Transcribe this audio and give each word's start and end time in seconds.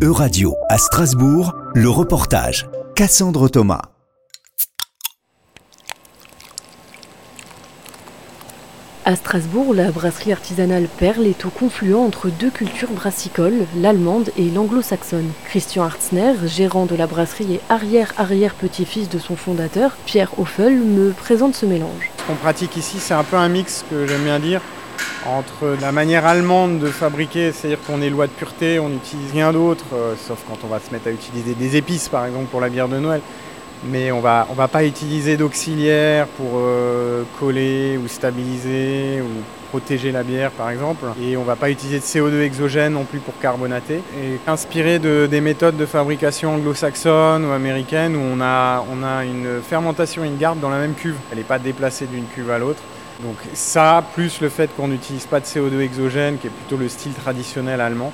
Euradio 0.00 0.54
à 0.68 0.78
Strasbourg, 0.78 1.56
le 1.74 1.90
reportage. 1.90 2.68
Cassandre 2.94 3.48
Thomas. 3.48 3.82
À 9.04 9.16
Strasbourg, 9.16 9.74
la 9.74 9.90
brasserie 9.90 10.30
artisanale 10.30 10.86
Perle 10.98 11.26
est 11.26 11.44
au 11.44 11.50
confluent 11.50 11.96
entre 11.96 12.28
deux 12.28 12.50
cultures 12.50 12.92
brassicoles, 12.92 13.66
l'allemande 13.76 14.30
et 14.36 14.48
l'anglo-saxonne. 14.50 15.32
Christian 15.46 15.82
Hartzner, 15.82 16.34
gérant 16.46 16.86
de 16.86 16.94
la 16.94 17.08
brasserie 17.08 17.54
et 17.54 17.60
arrière-arrière-petit-fils 17.68 19.08
de 19.08 19.18
son 19.18 19.34
fondateur, 19.34 19.96
Pierre 20.06 20.38
Hoffel, 20.38 20.78
me 20.78 21.10
présente 21.10 21.56
ce 21.56 21.66
mélange. 21.66 22.12
Ce 22.18 22.22
qu'on 22.28 22.36
pratique 22.36 22.76
ici, 22.76 22.98
c'est 23.00 23.14
un 23.14 23.24
peu 23.24 23.36
un 23.36 23.48
mix 23.48 23.84
que 23.90 24.06
j'aime 24.06 24.22
bien 24.22 24.38
dire 24.38 24.60
entre 25.26 25.76
la 25.80 25.92
manière 25.92 26.26
allemande 26.26 26.78
de 26.78 26.88
fabriquer, 26.88 27.52
c'est-à-dire 27.52 27.78
qu'on 27.86 28.00
est 28.00 28.10
loi 28.10 28.26
de 28.26 28.32
pureté, 28.32 28.78
on 28.78 28.88
n'utilise 28.88 29.32
rien 29.32 29.52
d'autre, 29.52 29.84
euh, 29.94 30.14
sauf 30.16 30.38
quand 30.48 30.58
on 30.64 30.68
va 30.68 30.80
se 30.80 30.92
mettre 30.92 31.08
à 31.08 31.10
utiliser 31.10 31.54
des 31.54 31.76
épices 31.76 32.08
par 32.08 32.26
exemple 32.26 32.46
pour 32.46 32.60
la 32.60 32.68
bière 32.68 32.88
de 32.88 32.98
Noël. 32.98 33.20
Mais 33.84 34.10
on 34.10 34.20
va, 34.20 34.48
on 34.50 34.54
va 34.54 34.66
pas 34.66 34.84
utiliser 34.84 35.36
d'auxiliaires 35.36 36.26
pour 36.26 36.52
euh, 36.56 37.22
coller 37.38 37.96
ou 37.96 38.08
stabiliser 38.08 39.20
ou 39.22 39.28
protéger 39.68 40.10
la 40.10 40.24
bière 40.24 40.50
par 40.50 40.70
exemple. 40.70 41.04
Et 41.22 41.36
on 41.36 41.44
va 41.44 41.54
pas 41.54 41.70
utiliser 41.70 42.00
de 42.00 42.04
CO2 42.04 42.40
exogène 42.40 42.94
non 42.94 43.04
plus 43.04 43.20
pour 43.20 43.38
carbonater. 43.38 44.02
Et 44.20 44.50
inspiré 44.50 44.98
de, 44.98 45.28
des 45.30 45.40
méthodes 45.40 45.76
de 45.76 45.86
fabrication 45.86 46.54
anglo-saxonnes 46.54 47.44
ou 47.44 47.52
américaines 47.52 48.16
où 48.16 48.20
on 48.20 48.40
a, 48.40 48.84
on 48.92 49.04
a 49.04 49.24
une 49.24 49.60
fermentation 49.62 50.24
une 50.24 50.38
garde 50.38 50.58
dans 50.58 50.70
la 50.70 50.78
même 50.78 50.94
cuve. 50.94 51.16
Elle 51.30 51.38
n'est 51.38 51.44
pas 51.44 51.60
déplacée 51.60 52.06
d'une 52.06 52.26
cuve 52.26 52.50
à 52.50 52.58
l'autre. 52.58 52.80
Donc 53.22 53.36
ça, 53.54 54.04
plus 54.14 54.40
le 54.40 54.48
fait 54.48 54.70
qu'on 54.76 54.88
n'utilise 54.88 55.26
pas 55.26 55.40
de 55.40 55.44
CO2 55.44 55.80
exogène, 55.80 56.38
qui 56.38 56.46
est 56.46 56.50
plutôt 56.50 56.76
le 56.76 56.88
style 56.88 57.12
traditionnel 57.12 57.80
allemand, 57.80 58.12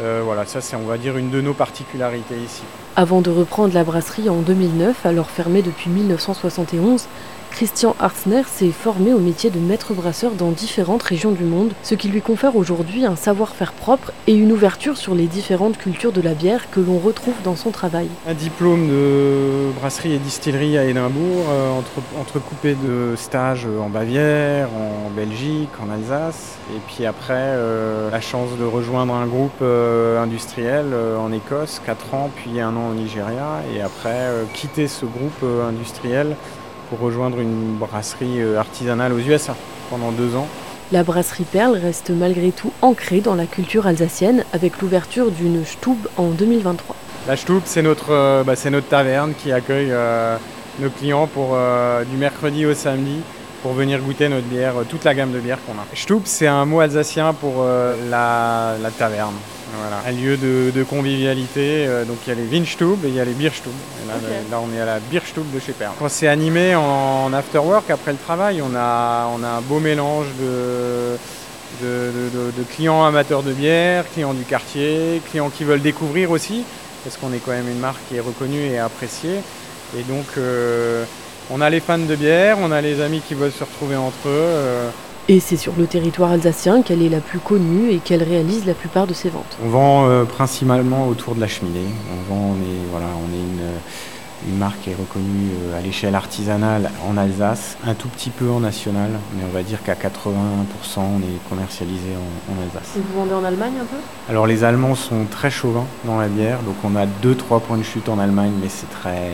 euh, 0.00 0.20
voilà, 0.24 0.46
ça 0.46 0.60
c'est 0.60 0.76
on 0.76 0.86
va 0.86 0.98
dire 0.98 1.16
une 1.16 1.30
de 1.30 1.40
nos 1.40 1.54
particularités 1.54 2.36
ici. 2.36 2.62
Avant 2.96 3.20
de 3.22 3.30
reprendre 3.30 3.74
la 3.74 3.84
brasserie 3.84 4.28
en 4.28 4.40
2009, 4.40 5.06
alors 5.06 5.30
fermée 5.30 5.62
depuis 5.62 5.90
1971, 5.90 7.06
Christian 7.52 7.94
Hartzner 8.00 8.42
s'est 8.46 8.70
formé 8.70 9.12
au 9.12 9.18
métier 9.18 9.50
de 9.50 9.58
maître 9.58 9.92
brasseur 9.92 10.32
dans 10.32 10.50
différentes 10.50 11.02
régions 11.02 11.32
du 11.32 11.44
monde, 11.44 11.72
ce 11.82 11.94
qui 11.94 12.08
lui 12.08 12.22
confère 12.22 12.56
aujourd'hui 12.56 13.04
un 13.04 13.14
savoir-faire 13.14 13.72
propre 13.72 14.10
et 14.26 14.34
une 14.34 14.52
ouverture 14.52 14.96
sur 14.96 15.14
les 15.14 15.26
différentes 15.26 15.76
cultures 15.76 16.12
de 16.12 16.22
la 16.22 16.32
bière 16.32 16.70
que 16.70 16.80
l'on 16.80 16.98
retrouve 16.98 17.34
dans 17.44 17.54
son 17.54 17.70
travail. 17.70 18.08
Un 18.26 18.32
diplôme 18.32 18.88
de 18.88 19.70
brasserie 19.78 20.14
et 20.14 20.18
distillerie 20.18 20.78
à 20.78 20.84
Édimbourg, 20.84 21.44
euh, 21.50 21.80
entrecoupé 22.18 22.74
de 22.74 23.14
stages 23.16 23.66
en 23.66 23.90
Bavière, 23.90 24.68
en 24.74 25.10
Belgique, 25.10 25.70
en 25.80 25.92
Alsace, 25.92 26.56
et 26.74 26.80
puis 26.88 27.04
après 27.04 27.34
euh, 27.36 28.10
la 28.10 28.20
chance 28.22 28.48
de 28.58 28.64
rejoindre 28.64 29.14
un 29.14 29.26
groupe 29.26 29.60
euh, 29.60 30.22
industriel 30.22 30.86
en 31.20 31.30
Écosse, 31.32 31.82
4 31.84 32.14
ans, 32.14 32.30
puis 32.34 32.60
un 32.60 32.74
an 32.76 32.90
au 32.90 32.94
Nigeria, 32.94 33.60
et 33.74 33.82
après 33.82 34.30
quitter 34.54 34.88
ce 34.88 35.04
groupe 35.04 35.44
industriel 35.68 36.34
pour 36.92 37.00
rejoindre 37.00 37.40
une 37.40 37.78
brasserie 37.78 38.42
euh, 38.42 38.58
artisanale 38.58 39.14
aux 39.14 39.18
USA 39.18 39.56
pendant 39.88 40.12
deux 40.12 40.36
ans. 40.36 40.46
La 40.92 41.02
brasserie 41.02 41.46
Perle 41.50 41.78
reste 41.78 42.10
malgré 42.10 42.50
tout 42.50 42.70
ancrée 42.82 43.22
dans 43.22 43.34
la 43.34 43.46
culture 43.46 43.86
alsacienne 43.86 44.44
avec 44.52 44.82
l'ouverture 44.82 45.30
d'une 45.30 45.64
Stube 45.64 46.06
en 46.18 46.28
2023. 46.28 46.94
La 47.28 47.36
Stube, 47.38 47.62
c'est 47.64 47.80
notre, 47.80 48.10
euh, 48.10 48.44
bah, 48.44 48.52
notre 48.70 48.88
taverne 48.88 49.32
qui 49.32 49.52
accueille 49.52 49.88
euh, 49.90 50.36
nos 50.80 50.90
clients 50.90 51.26
pour, 51.26 51.56
du 52.10 52.16
mercredi 52.18 52.66
au 52.66 52.74
samedi 52.74 53.20
pour 53.62 53.72
venir 53.72 54.00
goûter 54.00 54.28
notre 54.28 54.46
bière, 54.46 54.74
toute 54.88 55.04
la 55.04 55.14
gamme 55.14 55.32
de 55.32 55.40
bières 55.40 55.58
qu'on 55.64 55.74
a. 55.74 55.86
Stub, 55.94 56.22
c'est 56.24 56.48
un 56.48 56.64
mot 56.64 56.80
alsacien 56.80 57.32
pour 57.32 57.64
la, 58.10 58.76
taverne. 58.98 59.34
Voilà, 59.74 60.02
un 60.06 60.12
lieu 60.12 60.36
de, 60.36 60.82
convivialité. 60.82 61.86
Euh, 61.86 62.04
donc 62.04 62.18
il 62.26 62.30
y 62.30 62.32
a 62.32 62.34
les 62.34 62.46
Winstub 62.46 63.04
et 63.04 63.08
il 63.08 63.14
y 63.14 63.20
a 63.20 63.24
les 63.24 63.32
Bierstub. 63.32 63.72
là, 64.50 64.60
on 64.60 64.74
est 64.76 64.80
à 64.80 64.84
la 64.84 64.98
Bierstub 64.98 65.50
de 65.52 65.60
chez 65.60 65.72
Perle. 65.72 65.94
Quand 65.98 66.08
c'est 66.08 66.28
animé 66.28 66.74
en, 66.74 67.32
after 67.32 67.58
work 67.58 67.90
après 67.90 68.12
le 68.12 68.18
travail, 68.18 68.62
on 68.62 68.74
a, 68.76 69.28
on 69.34 69.42
a 69.42 69.48
un 69.48 69.60
beau 69.62 69.80
mélange 69.80 70.26
de, 70.40 71.16
de, 71.82 72.62
clients 72.74 73.04
amateurs 73.04 73.42
de 73.42 73.52
bière, 73.52 74.04
clients 74.12 74.34
du 74.34 74.44
quartier, 74.44 75.22
clients 75.30 75.50
qui 75.50 75.64
veulent 75.64 75.82
découvrir 75.82 76.30
aussi, 76.30 76.64
parce 77.04 77.16
qu'on 77.16 77.32
est 77.32 77.38
quand 77.38 77.52
même 77.52 77.68
une 77.68 77.80
marque 77.80 78.00
qui 78.08 78.16
est 78.16 78.20
reconnue 78.20 78.66
et 78.66 78.78
appréciée. 78.78 79.40
Et 79.98 80.02
donc 80.02 80.26
euh, 80.36 81.04
on 81.52 81.60
a 81.60 81.68
les 81.70 81.80
fans 81.80 81.98
de 81.98 82.16
bière, 82.16 82.56
on 82.60 82.70
a 82.70 82.80
les 82.80 83.00
amis 83.00 83.20
qui 83.26 83.34
veulent 83.34 83.52
se 83.52 83.64
retrouver 83.64 83.96
entre 83.96 84.28
eux. 84.28 84.30
Euh, 84.30 84.90
et 85.28 85.38
c'est 85.38 85.56
sur 85.56 85.74
le 85.78 85.86
territoire 85.86 86.32
alsacien 86.32 86.82
qu'elle 86.82 87.02
est 87.02 87.08
la 87.08 87.20
plus 87.20 87.38
connue 87.38 87.90
et 87.90 87.98
qu'elle 87.98 88.22
réalise 88.22 88.66
la 88.66 88.74
plupart 88.74 89.06
de 89.06 89.14
ses 89.14 89.28
ventes. 89.28 89.56
On 89.64 89.68
vend 89.68 90.08
euh, 90.08 90.24
principalement 90.24 91.06
autour 91.06 91.34
de 91.34 91.40
la 91.40 91.46
cheminée. 91.46 91.86
On, 92.10 92.34
vend, 92.34 92.40
on 92.40 92.54
est, 92.54 92.90
voilà, 92.90 93.06
on 93.06 93.32
est 93.32 93.40
une, 93.40 93.68
une 94.48 94.58
marque 94.58 94.80
qui 94.82 94.90
est 94.90 94.94
reconnue 94.94 95.50
euh, 95.52 95.78
à 95.78 95.82
l'échelle 95.82 96.14
artisanale 96.14 96.90
en 97.06 97.16
Alsace, 97.16 97.76
un 97.86 97.94
tout 97.94 98.08
petit 98.08 98.30
peu 98.30 98.50
en 98.50 98.60
national, 98.60 99.10
mais 99.36 99.44
on 99.48 99.52
va 99.52 99.62
dire 99.62 99.82
qu'à 99.82 99.94
80% 99.94 100.08
on 100.98 101.18
est 101.20 101.48
commercialisé 101.48 102.14
en, 102.50 102.62
Alsace. 102.62 102.96
Et 102.96 103.00
vous 103.00 103.20
vendez 103.20 103.34
en 103.34 103.44
Allemagne 103.44 103.74
un 103.80 103.84
peu? 103.84 103.96
Alors 104.28 104.46
les 104.46 104.64
Allemands 104.64 104.94
sont 104.94 105.26
très 105.30 105.50
chauvins 105.50 105.86
dans 106.04 106.18
la 106.20 106.28
bière, 106.28 106.60
donc 106.62 106.76
on 106.84 106.96
a 106.96 107.06
2-3 107.06 107.60
points 107.60 107.78
de 107.78 107.82
chute 107.82 108.08
en 108.08 108.18
Allemagne, 108.18 108.52
mais 108.60 108.68
c'est 108.68 108.90
très, 108.90 109.30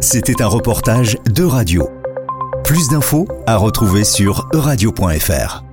C'était 0.00 0.42
un 0.42 0.46
reportage 0.46 1.16
de 1.26 1.44
radio. 1.44 1.88
Plus 2.64 2.88
d'infos 2.88 3.28
à 3.46 3.56
retrouver 3.56 4.04
sur 4.04 4.48
euradio.fr. 4.52 5.63